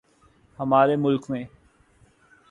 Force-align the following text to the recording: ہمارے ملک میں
ہمارے 0.59 0.95
ملک 0.95 1.29
میں 1.29 1.43